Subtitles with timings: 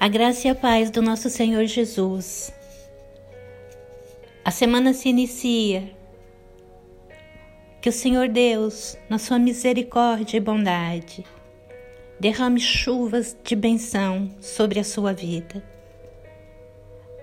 [0.00, 2.54] A graça e a paz do nosso Senhor Jesus.
[4.44, 5.90] A semana se inicia.
[7.82, 11.24] Que o Senhor Deus, na sua misericórdia e bondade,
[12.20, 15.64] derrame chuvas de benção sobre a sua vida.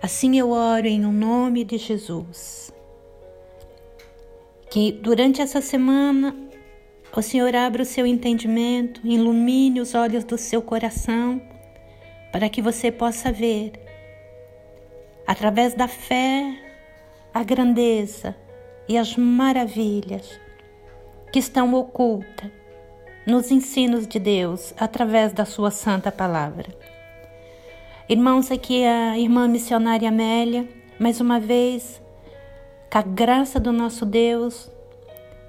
[0.02, 2.74] Assim eu oro em o nome de Jesus.
[4.70, 6.36] Que durante essa semana
[7.16, 11.55] o Senhor abra o seu entendimento, ilumine os olhos do seu coração
[12.36, 13.72] para que você possa ver,
[15.26, 16.54] através da fé,
[17.34, 18.36] a grandeza
[18.90, 20.38] e as maravilhas
[21.32, 22.52] que estão ocultas
[23.26, 26.68] nos ensinos de Deus através da Sua Santa Palavra.
[28.10, 30.68] Irmãos, aqui é a irmã missionária Amélia,
[31.00, 32.02] mais uma vez,
[32.92, 34.70] com a graça do nosso Deus,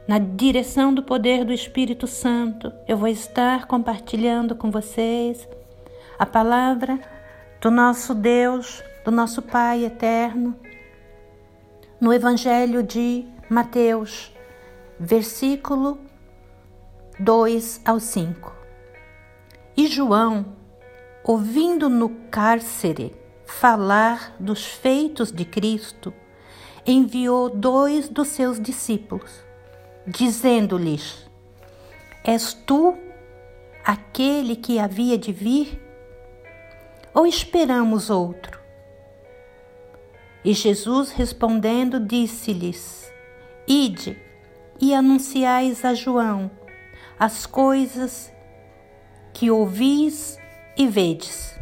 [0.06, 5.48] na direção do poder do Espírito Santo, eu vou estar compartilhando com vocês
[6.18, 6.98] a palavra
[7.60, 10.56] do nosso Deus, do nosso Pai eterno,
[12.00, 14.32] no Evangelho de Mateus,
[14.98, 15.98] versículo
[17.18, 18.52] 2 ao 5.
[19.76, 20.46] E João,
[21.22, 26.12] ouvindo no cárcere falar dos feitos de Cristo,
[26.86, 29.30] enviou dois dos seus discípulos,
[30.06, 31.28] dizendo-lhes:
[32.24, 32.96] És tu
[33.84, 35.85] aquele que havia de vir?
[37.16, 38.60] Ou esperamos outro?
[40.44, 43.10] E Jesus respondendo disse-lhes:
[43.66, 44.20] Ide
[44.78, 46.50] e anunciais a João
[47.18, 48.30] as coisas
[49.32, 50.38] que ouvis
[50.76, 51.58] e vedes.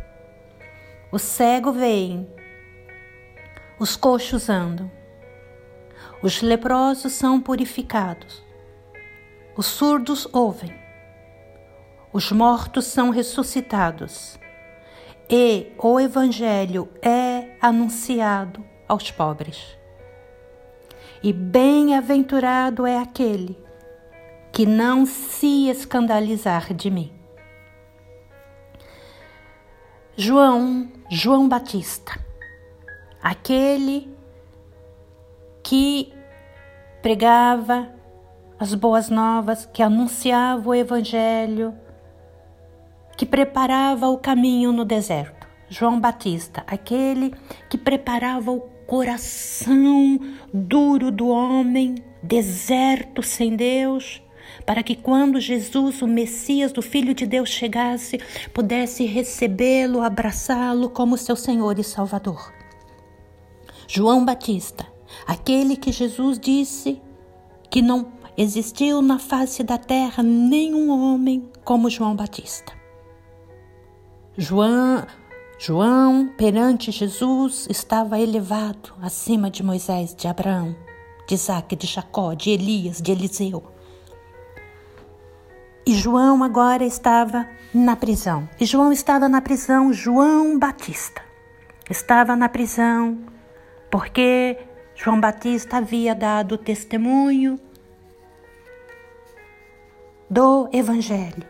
[1.13, 2.29] O cego vem,
[3.79, 4.91] os coxos andam,
[6.21, 8.43] os leprosos são purificados,
[9.57, 10.75] os surdos ouvem,
[12.13, 14.37] os mortos são ressuscitados
[15.29, 19.77] e o Evangelho é anunciado aos pobres.
[21.23, 23.59] E bem-aventurado é aquele
[24.53, 27.13] que não se escandalizar de mim.
[30.17, 32.13] João, João Batista,
[33.21, 34.15] aquele
[35.63, 36.13] que
[37.03, 37.89] pregava
[38.61, 41.75] as boas novas, que anunciava o Evangelho,
[43.17, 45.47] que preparava o caminho no deserto.
[45.69, 47.35] João Batista, aquele
[47.69, 50.21] que preparava o coração
[50.53, 54.23] duro do homem, deserto sem Deus,
[54.67, 58.19] para que quando Jesus, o Messias, do Filho de Deus, chegasse,
[58.53, 62.53] pudesse recebê-lo, abraçá-lo como seu Senhor e Salvador.
[63.89, 64.87] João Batista,
[65.27, 67.01] aquele que Jesus disse
[67.71, 72.74] que não existiu na face da terra nenhum homem como João Batista.
[74.37, 75.07] João,
[75.59, 80.75] João, perante Jesus, estava elevado acima de Moisés, de Abraão,
[81.29, 83.63] de Isaac, de Jacó, de Elias, de Eliseu.
[85.87, 88.49] E João agora estava na prisão.
[88.59, 91.23] E João estava na prisão, João Batista.
[91.89, 93.19] Estava na prisão
[93.91, 94.59] porque
[94.97, 97.61] João Batista havia dado testemunho
[100.29, 101.47] do Evangelho,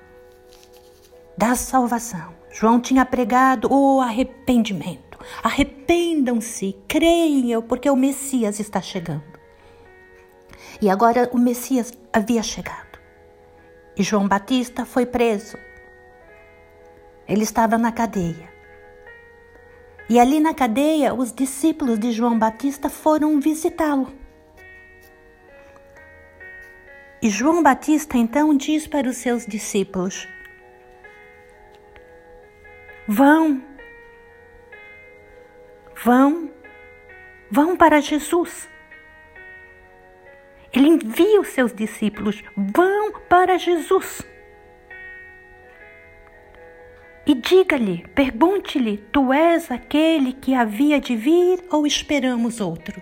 [1.38, 2.33] da salvação.
[2.54, 5.18] João tinha pregado o arrependimento.
[5.42, 9.24] Arrependam-se, creiam, porque o Messias está chegando.
[10.80, 13.00] E agora o Messias havia chegado.
[13.96, 15.58] E João Batista foi preso.
[17.26, 18.48] Ele estava na cadeia.
[20.08, 24.12] E ali na cadeia, os discípulos de João Batista foram visitá-lo.
[27.20, 30.28] E João Batista então diz para os seus discípulos:
[33.06, 33.62] Vão,
[36.02, 36.50] vão,
[37.50, 38.68] vão para Jesus.
[40.72, 44.22] Ele envia os seus discípulos, vão para Jesus.
[47.26, 53.00] E diga-lhe, pergunte-lhe: Tu és aquele que havia de vir ou esperamos outro?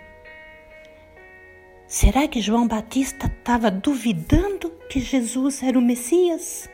[1.87, 6.69] Será que João Batista estava duvidando que Jesus era o Messias?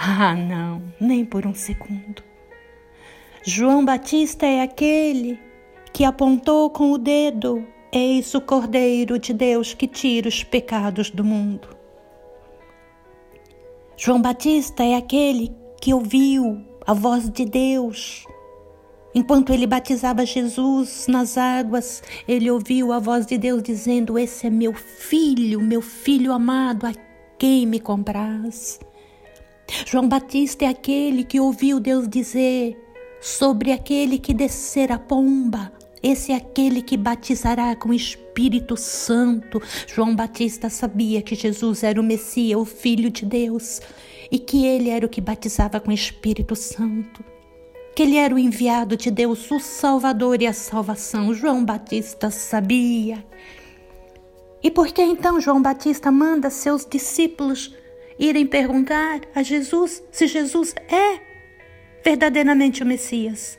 [0.00, 2.22] Ah, não, nem por um segundo.
[3.42, 5.40] João Batista é aquele
[5.92, 11.24] que apontou com o dedo: Eis o Cordeiro de Deus que tira os pecados do
[11.24, 11.76] mundo.
[13.96, 18.24] João Batista é aquele que ouviu a voz de Deus.
[19.12, 24.50] Enquanto ele batizava Jesus nas águas, ele ouviu a voz de Deus dizendo: Esse é
[24.50, 26.92] meu filho, meu filho amado, a
[27.36, 28.78] quem me compraz.
[29.86, 32.76] João Batista é aquele que ouviu Deus dizer:
[33.20, 35.72] sobre aquele que descer a pomba.
[36.02, 39.60] Esse é aquele que batizará com o Espírito Santo.
[39.86, 43.80] João Batista sabia que Jesus era o Messias, o Filho de Deus,
[44.30, 47.24] e que ele era o que batizava com o Espírito Santo.
[47.96, 51.34] Que ele era o enviado de Deus, o Salvador e a salvação.
[51.34, 53.24] João Batista sabia.
[54.62, 57.74] E por que então João Batista manda seus discípulos
[58.18, 61.20] irem perguntar a Jesus se Jesus é
[62.04, 63.58] verdadeiramente o Messias?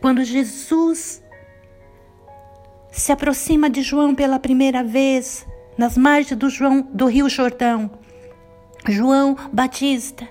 [0.00, 1.22] Quando Jesus
[2.90, 5.46] se aproxima de João pela primeira vez,
[5.78, 7.90] nas margens do, João, do Rio Jordão,
[8.88, 10.28] João Batista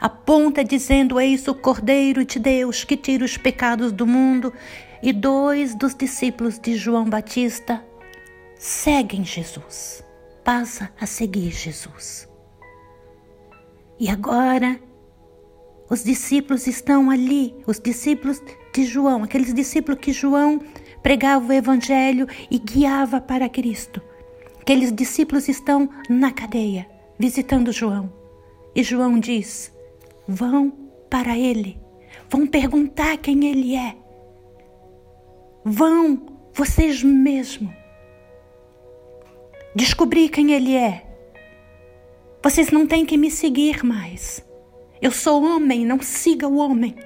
[0.00, 4.52] aponta dizendo: Eis o Cordeiro de Deus que tira os pecados do mundo.
[5.02, 7.84] E dois dos discípulos de João Batista
[8.56, 10.04] seguem Jesus,
[10.44, 12.31] passa a seguir Jesus.
[14.02, 14.80] E agora
[15.88, 18.42] os discípulos estão ali, os discípulos
[18.74, 20.60] de João, aqueles discípulos que João
[21.04, 24.02] pregava o evangelho e guiava para Cristo.
[24.60, 26.84] Aqueles discípulos estão na cadeia,
[27.16, 28.12] visitando João.
[28.74, 29.72] E João diz:
[30.26, 30.72] Vão
[31.08, 31.80] para ele,
[32.28, 33.94] vão perguntar quem ele é.
[35.64, 37.72] Vão vocês mesmos
[39.76, 41.11] descobrir quem ele é.
[42.42, 44.44] Vocês não têm que me seguir mais.
[45.00, 46.96] Eu sou homem, não siga o homem.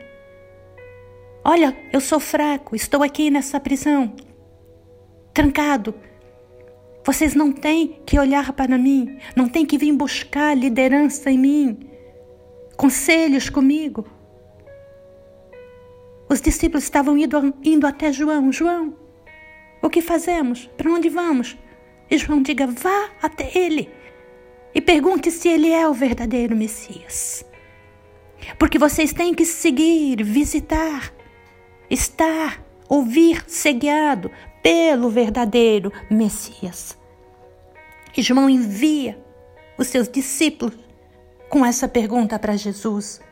[1.44, 4.14] Olha, eu sou fraco, estou aqui nessa prisão,
[5.34, 5.94] trancado.
[7.04, 11.80] Vocês não têm que olhar para mim, não têm que vir buscar liderança em mim,
[12.76, 14.06] conselhos comigo.
[16.30, 18.50] Os discípulos estavam indo, indo até João.
[18.50, 18.96] João,
[19.82, 20.66] o que fazemos?
[20.76, 21.56] Para onde vamos?
[22.10, 23.88] E João diga: vá até ele
[24.76, 27.42] e pergunte se ele é o verdadeiro Messias.
[28.58, 31.14] Porque vocês têm que seguir, visitar,
[31.88, 34.30] estar, ouvir, ser guiado
[34.62, 36.98] pelo verdadeiro Messias.
[38.14, 39.18] E João envia
[39.78, 40.76] os seus discípulos
[41.48, 43.22] com essa pergunta para Jesus: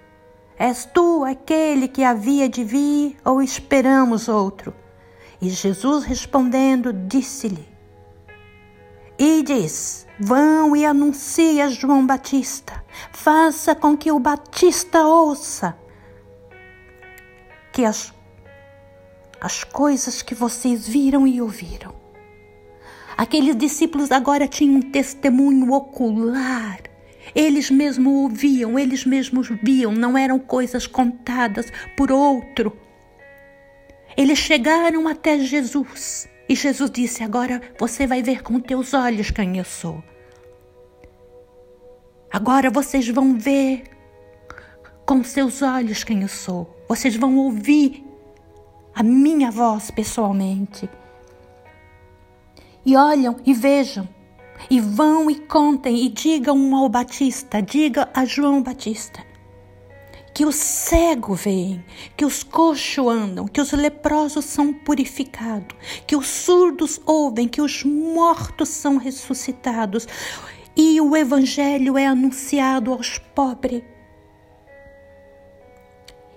[0.58, 4.72] És tu aquele que havia de vir ou esperamos outro?
[5.42, 7.73] E Jesus respondendo, disse-lhe:
[9.18, 12.84] E diz: Vão e anuncie a João Batista.
[13.12, 15.76] Faça com que o Batista ouça
[17.72, 18.14] que as,
[19.40, 21.92] as coisas que vocês viram e ouviram.
[23.16, 26.80] Aqueles discípulos agora tinham um testemunho ocular.
[27.34, 31.66] Eles mesmos ouviam, eles mesmos viam, não eram coisas contadas
[31.96, 32.76] por outro.
[34.16, 39.58] Eles chegaram até Jesus e Jesus disse: Agora você vai ver com teus olhos quem
[39.58, 40.02] eu sou.
[42.32, 43.84] Agora vocês vão ver
[45.06, 46.68] com seus olhos quem eu sou.
[46.88, 48.04] Vocês vão ouvir
[48.94, 50.88] a minha voz pessoalmente.
[52.84, 54.06] E olham e vejam,
[54.68, 59.33] e vão e contem e digam ao Batista, diga a João Batista
[60.34, 61.84] que os cegos veem,
[62.16, 65.76] que os coxos andam, que os leprosos são purificados,
[66.08, 70.08] que os surdos ouvem, que os mortos são ressuscitados
[70.76, 73.84] e o evangelho é anunciado aos pobres.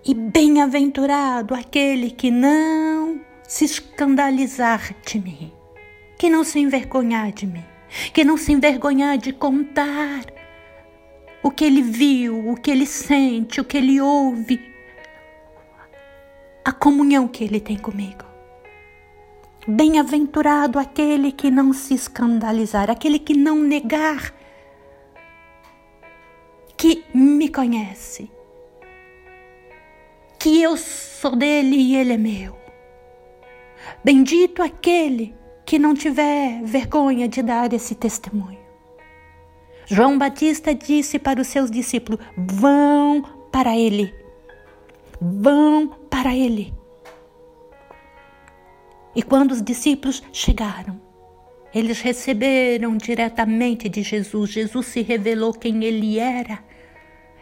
[0.06, 5.52] E bem-aventurado aquele que não se escandalizar de mim,
[6.20, 7.66] que não se envergonhar de mim,
[8.14, 10.37] que não se envergonhar de contar
[11.48, 14.60] o que ele viu, o que ele sente, o que ele ouve,
[16.66, 18.26] a comunhão que ele tem comigo.
[19.66, 24.34] Bem-aventurado aquele que não se escandalizar, aquele que não negar
[26.76, 28.30] que me conhece,
[30.38, 32.58] que eu sou dele e ele é meu.
[34.04, 35.34] Bendito aquele
[35.66, 38.67] que não tiver vergonha de dar esse testemunho.
[39.90, 44.14] João Batista disse para os seus discípulos: vão para ele,
[45.22, 46.74] vão para ele.
[49.16, 51.00] E quando os discípulos chegaram,
[51.74, 54.52] eles receberam diretamente de Jesus.
[54.52, 56.60] Jesus se revelou quem ele era.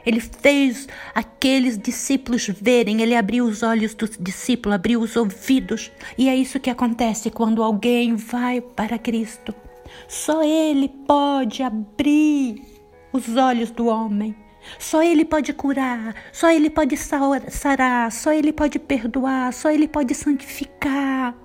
[0.06, 5.92] Ele fez aqueles discípulos verem, ele abriu os olhos dos discípulos, abriu os ouvidos.
[6.16, 9.54] E é isso que acontece quando alguém vai para Cristo.
[10.08, 12.62] Só Ele pode abrir
[13.12, 14.36] os olhos do homem.
[14.80, 20.16] Só Ele pode curar, só Ele pode sarar, só Ele pode perdoar, só Ele pode
[20.16, 21.36] santificar.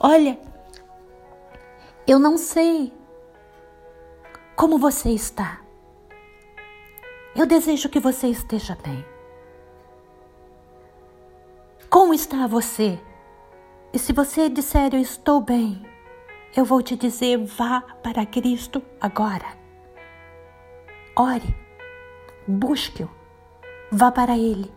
[0.00, 0.38] Olha,
[2.06, 2.92] eu não sei
[4.56, 5.60] como você está.
[7.36, 9.04] Eu desejo que você esteja bem.
[11.88, 12.98] Como está você?
[13.92, 15.87] E se você disser eu estou bem,
[16.58, 19.46] eu vou te dizer vá para Cristo agora.
[21.14, 21.54] Ore,
[22.48, 23.08] busque-o,
[23.92, 24.68] vá para Ele.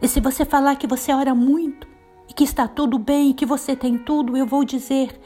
[0.00, 1.88] E se você falar que você ora muito
[2.28, 5.20] e que está tudo bem e que você tem tudo, eu vou dizer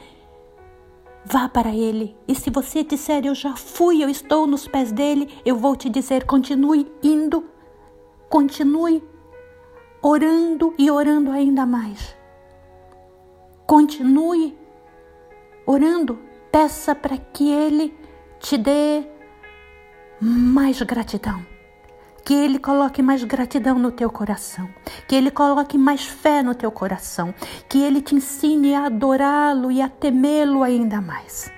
[1.23, 2.17] vá para Ele.
[2.27, 5.91] E se você disser eu já fui, eu estou nos pés dele, eu vou te
[5.91, 7.45] dizer continue indo,
[8.27, 9.03] continue
[10.01, 12.24] orando e orando ainda mais.
[13.65, 14.57] Continue
[15.65, 16.19] orando,
[16.51, 17.97] peça para que Ele
[18.39, 19.03] te dê
[20.21, 21.45] mais gratidão.
[22.23, 24.69] Que Ele coloque mais gratidão no teu coração.
[25.07, 27.33] Que Ele coloque mais fé no teu coração.
[27.69, 31.51] Que Ele te ensine a adorá-lo e a temê-lo ainda mais.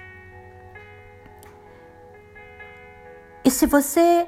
[3.43, 4.27] E se você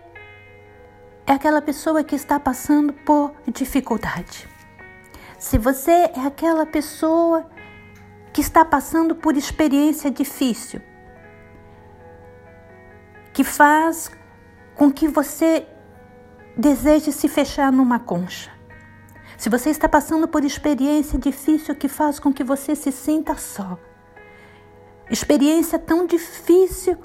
[1.29, 4.47] é aquela pessoa que está passando por dificuldade.
[5.37, 7.45] Se você é aquela pessoa
[8.31, 10.81] que está passando por experiência difícil,
[13.33, 14.11] que faz
[14.75, 15.67] com que você
[16.55, 18.51] deseje se fechar numa concha.
[19.37, 23.79] Se você está passando por experiência difícil que faz com que você se sinta só.
[25.09, 26.97] Experiência tão difícil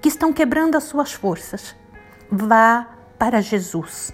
[0.00, 1.74] que estão quebrando as suas forças.
[2.30, 4.12] Vá para Jesus.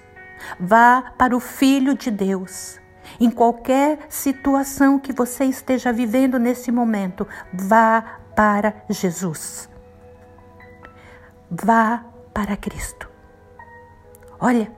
[0.58, 2.79] Vá para o Filho de Deus.
[3.18, 9.68] Em qualquer situação que você esteja vivendo nesse momento, vá para Jesus.
[11.50, 13.08] Vá para Cristo.
[14.38, 14.72] Olha,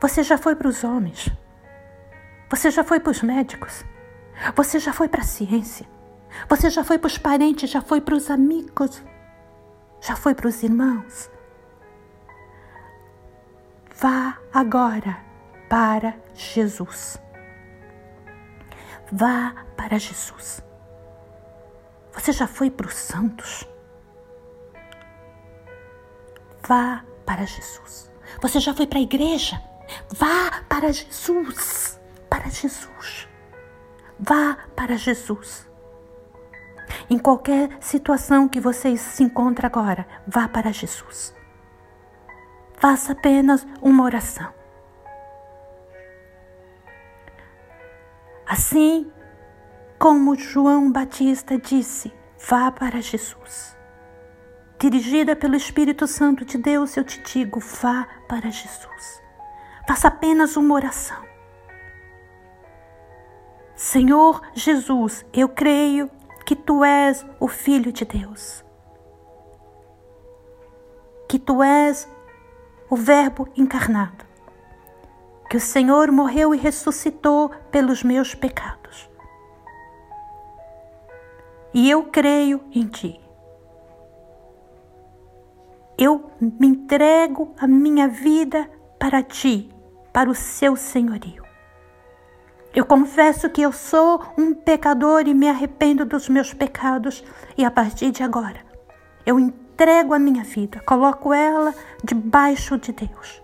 [0.00, 1.28] você já foi para os homens,
[2.48, 3.84] você já foi para os médicos,
[4.56, 5.86] você já foi para a ciência,
[6.48, 9.02] você já foi para os parentes, já foi para os amigos,
[10.00, 11.30] já foi para os irmãos.
[14.00, 15.31] Vá agora
[15.72, 17.16] para Jesus.
[19.10, 20.62] Vá para Jesus.
[22.12, 23.66] Você já foi para os santos?
[26.68, 28.12] Vá para Jesus.
[28.42, 29.62] Você já foi para a igreja?
[30.10, 31.98] Vá para Jesus.
[32.28, 33.26] Para Jesus.
[34.20, 35.66] Vá para Jesus.
[37.08, 41.34] Em qualquer situação que você se encontra agora, vá para Jesus
[42.82, 44.61] faça apenas uma oração.
[48.52, 49.10] Assim
[49.98, 52.12] como João Batista disse,
[52.50, 53.74] vá para Jesus.
[54.78, 59.22] Dirigida pelo Espírito Santo de Deus, eu te digo, vá para Jesus.
[59.88, 61.24] Faça apenas uma oração.
[63.74, 66.10] Senhor Jesus, eu creio
[66.44, 68.62] que tu és o Filho de Deus.
[71.26, 72.06] Que tu és
[72.90, 74.26] o Verbo encarnado,
[75.52, 79.06] que o Senhor morreu e ressuscitou pelos meus pecados.
[81.74, 83.20] E eu creio em Ti.
[85.98, 88.66] Eu me entrego a minha vida
[88.98, 89.68] para Ti,
[90.10, 91.44] para o Seu senhorio.
[92.74, 97.22] Eu confesso que eu sou um pecador e me arrependo dos meus pecados,
[97.58, 98.64] e a partir de agora
[99.26, 103.42] eu entrego a minha vida, coloco ela debaixo de Deus,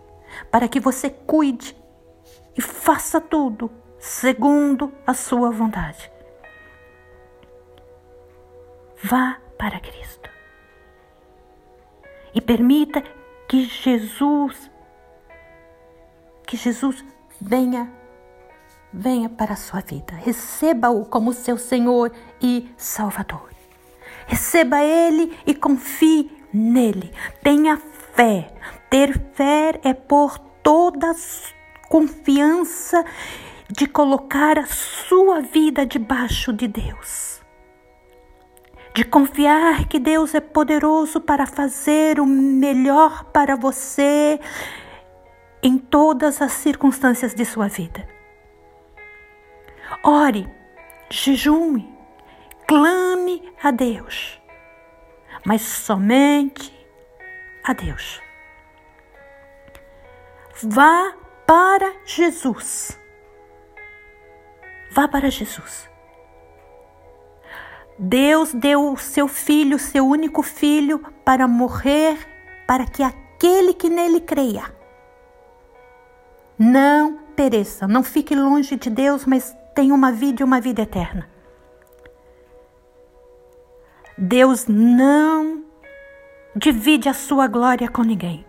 [0.50, 1.77] para que você cuide
[2.58, 6.10] e faça tudo segundo a sua vontade.
[9.00, 10.28] Vá para Cristo
[12.34, 13.00] e permita
[13.48, 14.70] que Jesus
[16.44, 17.04] que Jesus
[17.40, 17.92] venha
[18.92, 20.14] venha para a sua vida.
[20.14, 22.10] Receba-o como seu Senhor
[22.40, 23.50] e Salvador.
[24.26, 27.12] Receba Ele e confie nele.
[27.42, 27.76] Tenha
[28.14, 28.50] fé.
[28.90, 31.10] Ter fé é por toda
[31.88, 33.04] confiança
[33.71, 37.42] de colocar a sua vida debaixo de Deus.
[38.95, 44.40] De confiar que Deus é poderoso para fazer o melhor para você
[45.62, 48.09] em todas as circunstâncias de sua vida.
[50.02, 50.49] Ore,
[51.11, 51.87] jejue,
[52.66, 54.40] clame a Deus,
[55.45, 56.73] mas somente
[57.64, 58.21] a Deus.
[60.62, 61.14] Vá
[61.48, 63.00] para Jesus.
[64.90, 65.88] Vá para Jesus.
[67.98, 72.18] Deus deu o seu filho, seu único filho, para morrer,
[72.66, 74.76] para que aquele que nele creia
[76.58, 81.30] não pereça, não fique longe de Deus, mas tenha uma vida e uma vida eterna.
[84.18, 85.64] Deus não
[86.54, 88.47] divide a sua glória com ninguém.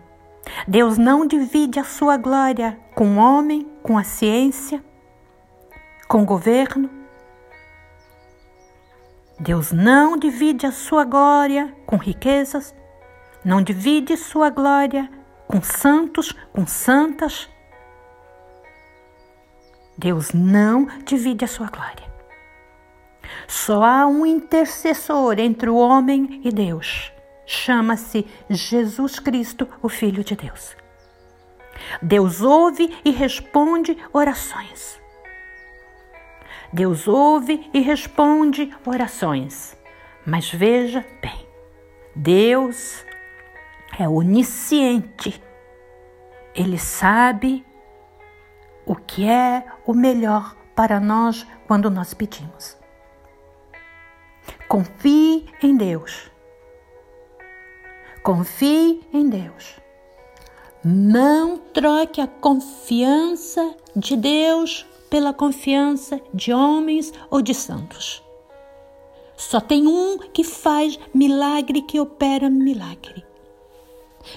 [0.66, 4.82] Deus não divide a sua glória com homem, com a ciência,
[6.08, 6.90] com o governo.
[9.38, 12.74] Deus não divide a sua glória com riquezas,
[13.44, 15.10] não divide sua glória
[15.46, 17.48] com santos, com santas.
[19.96, 22.10] Deus não divide a sua glória.
[23.48, 27.12] Só há um intercessor entre o homem e Deus.
[27.52, 30.76] Chama-se Jesus Cristo, o Filho de Deus.
[32.00, 35.00] Deus ouve e responde orações.
[36.72, 39.76] Deus ouve e responde orações.
[40.24, 41.44] Mas veja bem,
[42.14, 43.04] Deus
[43.98, 45.42] é onisciente.
[46.54, 47.66] Ele sabe
[48.86, 52.78] o que é o melhor para nós quando nós pedimos.
[54.68, 56.30] Confie em Deus.
[58.22, 59.76] Confie em Deus.
[60.84, 68.22] Não troque a confiança de Deus pela confiança de homens ou de santos.
[69.36, 73.24] Só tem um que faz milagre, que opera milagre.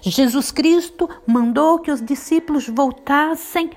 [0.02, 3.72] Jesus Cristo mandou que os discípulos voltassem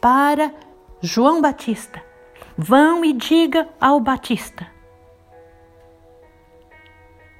[0.00, 0.52] para
[1.00, 2.02] João Batista.
[2.56, 4.66] Vão e diga ao Batista: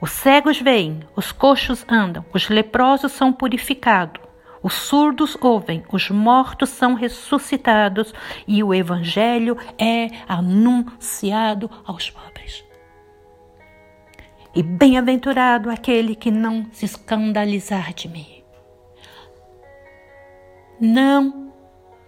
[0.00, 4.22] Os cegos veem, os coxos andam, os leprosos são purificados,
[4.62, 8.14] os surdos ouvem, os mortos são ressuscitados
[8.46, 12.64] e o Evangelho é anunciado aos pobres.
[14.54, 18.42] E bem-aventurado aquele que não se escandalizar de mim.
[20.80, 21.52] Não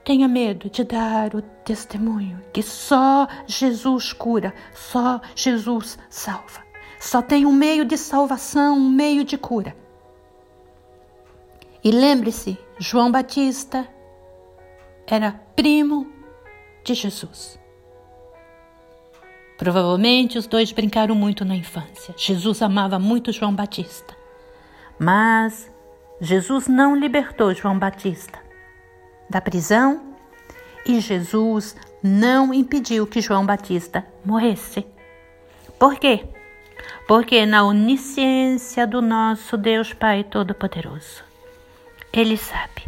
[0.05, 6.70] tenha medo de dar o testemunho que só Jesus cura, só Jesus salva.
[7.01, 9.75] Só tem um meio de salvação, um meio de cura.
[11.83, 13.89] E lembre-se, João Batista
[15.07, 16.07] era primo
[16.85, 17.59] de Jesus.
[19.57, 22.15] Provavelmente os dois brincaram muito na infância.
[22.19, 24.15] Jesus amava muito João Batista.
[24.99, 25.73] Mas
[26.21, 28.39] Jesus não libertou João Batista
[29.31, 30.15] da prisão
[30.85, 34.87] e Jesus não impediu que João Batista morresse.
[35.79, 36.29] Por quê?
[37.07, 41.25] Porque na onisciência do nosso Deus Pai Todo-Poderoso,
[42.13, 42.85] ele sabe.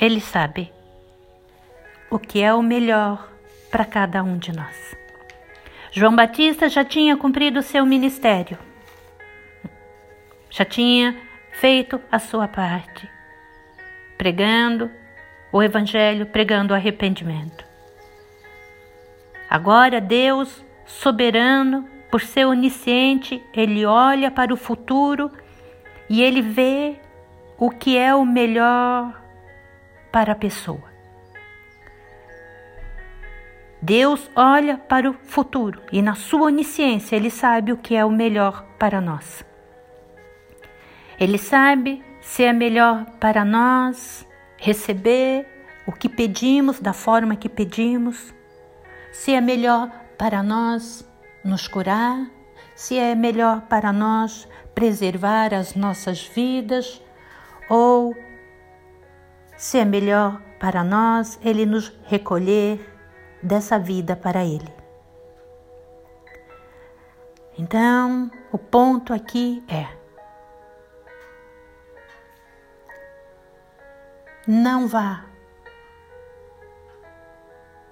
[0.00, 0.72] Ele sabe
[2.10, 3.28] o que é o melhor
[3.70, 4.96] para cada um de nós.
[5.90, 8.58] João Batista já tinha cumprido seu ministério,
[10.50, 11.16] já tinha
[11.52, 13.08] feito a sua parte,
[14.16, 14.90] pregando
[15.52, 17.64] o Evangelho, pregando o arrependimento.
[19.48, 25.30] Agora, Deus, soberano, por ser onisciente, ele olha para o futuro
[26.10, 27.00] e ele vê
[27.56, 29.18] o que é o melhor
[30.12, 30.92] para a pessoa.
[33.80, 38.10] Deus olha para o futuro e, na sua onisciência, Ele sabe o que é o
[38.10, 39.44] melhor para nós.
[41.18, 45.46] Ele sabe se é melhor para nós receber
[45.84, 48.32] o que pedimos da forma que pedimos,
[49.10, 51.10] se é melhor para nós
[51.44, 52.30] nos curar,
[52.74, 57.02] se é melhor para nós preservar as nossas vidas
[57.68, 58.14] ou
[59.56, 62.80] se é melhor para nós ele nos recolher
[63.42, 64.72] dessa vida para ele.
[67.58, 69.86] Então, o ponto aqui é:
[74.46, 75.26] não vá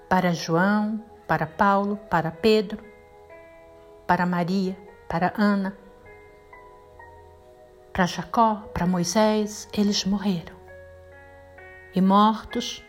[0.09, 2.90] para João, para Paulo, para Pedro,
[4.11, 5.73] para Maria, para Ana,
[7.93, 10.53] para Jacó, para Moisés, eles morreram.
[11.95, 12.83] E mortos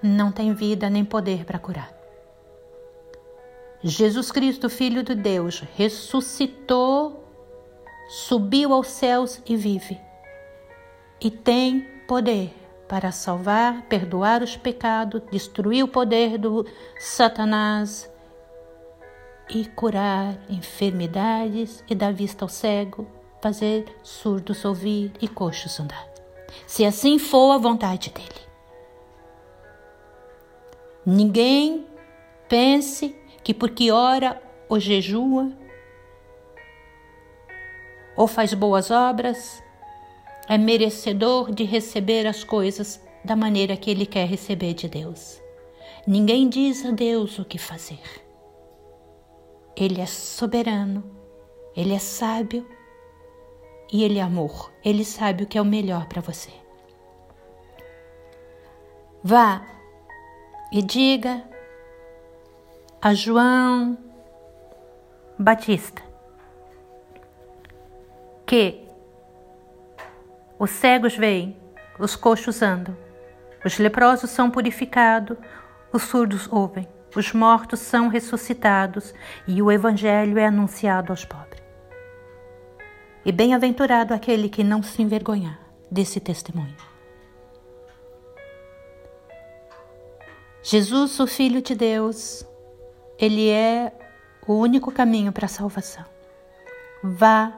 [0.00, 1.92] não têm vida nem poder para curar.
[3.82, 7.24] Jesus Cristo, Filho de Deus, ressuscitou,
[8.08, 10.00] subiu aos céus e vive.
[11.20, 12.54] E tem poder
[12.86, 16.64] para salvar, perdoar os pecados, destruir o poder do
[17.00, 18.08] Satanás
[19.50, 23.06] e curar enfermidades e dar vista ao cego
[23.40, 26.06] fazer surdos ouvir e coxos andar.
[26.66, 28.50] Se assim for a vontade dele.
[31.04, 31.86] Ninguém
[32.48, 35.50] pense que porque ora ou jejua
[38.16, 39.62] ou faz boas obras
[40.48, 45.40] é merecedor de receber as coisas da maneira que ele quer receber de Deus.
[46.06, 48.00] Ninguém diz a Deus o que fazer.
[49.80, 51.02] Ele é soberano,
[51.74, 52.66] ele é sábio
[53.90, 54.70] e Ele é amor.
[54.84, 56.50] Ele sabe o que é o melhor para você.
[59.22, 59.62] Vá
[60.70, 61.42] e diga
[63.02, 63.98] a João
[65.38, 66.02] Batista
[68.46, 68.86] que
[70.58, 71.56] os cegos veem,
[71.98, 72.96] os coxos andam,
[73.64, 75.38] os leprosos são purificados,
[75.92, 79.12] os surdos ouvem, os mortos são ressuscitados
[79.46, 81.62] e o evangelho é anunciado aos pobres.
[83.24, 86.76] E bem-aventurado aquele que não se envergonhar desse testemunho.
[90.62, 92.46] Jesus, o Filho de Deus,
[93.18, 93.92] ele é
[94.46, 96.04] o único caminho para a salvação.
[97.02, 97.52] Vá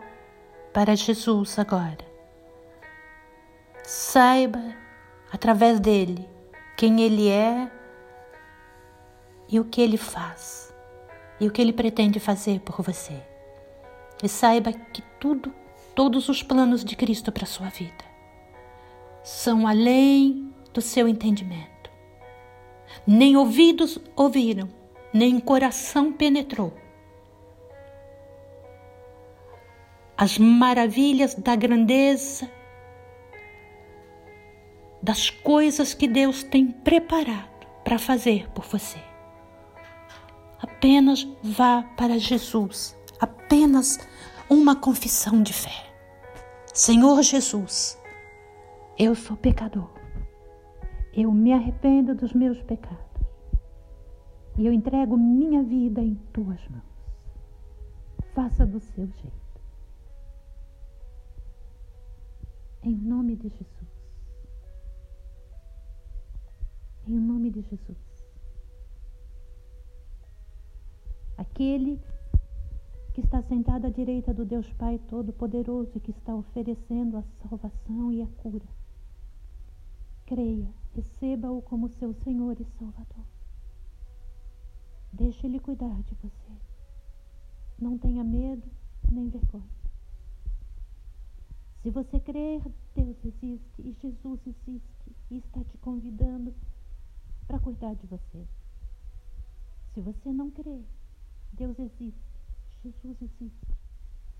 [0.72, 2.12] para Jesus agora.
[3.82, 4.62] Saiba
[5.32, 6.28] através dele
[6.76, 7.70] quem ele é
[9.52, 10.74] e o que ele faz
[11.38, 13.22] e o que ele pretende fazer por você.
[14.22, 15.54] E saiba que tudo,
[15.94, 18.04] todos os planos de Cristo para a sua vida
[19.22, 21.72] são além do seu entendimento
[23.06, 24.68] nem ouvidos ouviram,
[25.12, 26.72] nem coração penetrou.
[30.16, 32.48] As maravilhas da grandeza,
[35.02, 39.11] das coisas que Deus tem preparado para fazer por você.
[40.82, 44.00] Apenas vá para Jesus, apenas
[44.50, 45.94] uma confissão de fé.
[46.74, 47.96] Senhor Jesus,
[48.98, 50.02] eu sou pecador
[51.14, 52.98] eu me arrependo dos meus pecados
[54.56, 56.82] e eu entrego minha vida em tuas mãos.
[58.34, 59.42] Faça do seu jeito.
[62.82, 63.88] Em nome de Jesus.
[67.06, 68.11] Em nome de Jesus.
[71.62, 72.00] Aquele
[73.14, 78.10] que está sentado à direita do Deus Pai Todo-Poderoso e que está oferecendo a salvação
[78.10, 78.66] e a cura.
[80.26, 83.24] Creia Receba-o como seu Senhor e Salvador.
[85.12, 86.52] Deixe Ele cuidar de você.
[87.78, 88.68] Não tenha medo
[89.08, 89.62] nem vergonha.
[91.80, 92.60] Se você crer,
[92.96, 96.52] Deus existe e Jesus existe e está te convidando
[97.46, 98.48] para cuidar de você.
[99.94, 100.84] Se você não crer,
[101.52, 102.32] Deus existe,
[102.82, 103.76] Jesus existe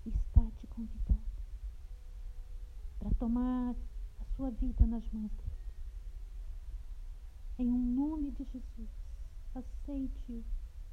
[0.05, 1.21] e está te convidando
[2.99, 3.75] para tomar
[4.19, 5.53] a sua vida nas mãos dele.
[7.59, 8.89] Em um nome de Jesus,
[9.53, 10.43] aceite-o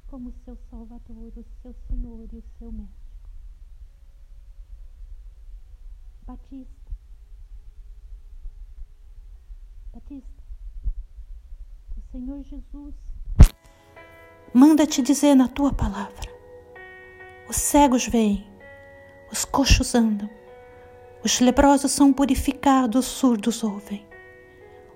[0.07, 3.29] como seu Salvador, o seu Senhor e o seu médico.
[6.27, 6.91] Batista.
[9.91, 10.43] Batista.
[11.97, 12.95] O Senhor Jesus
[14.53, 16.29] manda te dizer na tua palavra:
[17.47, 18.45] os cegos veem,
[19.31, 20.29] os coxos andam,
[21.23, 24.11] os leprosos são purificados, os surdos ouvem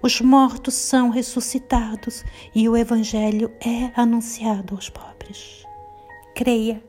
[0.06, 5.66] os mortos são ressuscitados e o Evangelho é anunciado aos pobres.
[6.36, 6.80] Creia.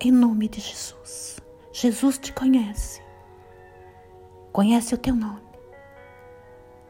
[0.00, 1.38] Em nome de Jesus.
[1.72, 3.00] Jesus te conhece.
[4.50, 5.46] Conhece o teu nome.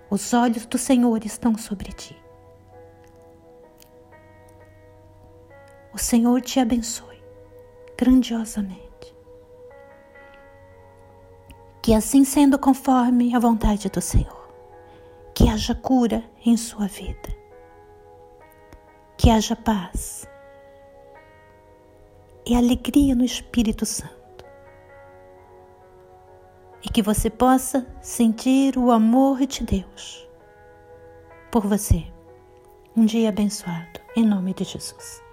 [0.09, 2.17] Os olhos do Senhor estão sobre ti.
[5.95, 7.23] O Senhor te abençoe
[7.97, 9.15] grandiosamente.
[11.81, 14.53] Que assim sendo conforme a vontade do Senhor,
[15.33, 17.29] que haja cura em sua vida,
[19.17, 20.27] que haja paz
[22.45, 24.45] e alegria no Espírito Santo,
[26.83, 30.29] e que você possa sentir o amor de Deus
[31.53, 32.05] por você.
[32.97, 35.24] Um dia abençoado, em nome de Jesus.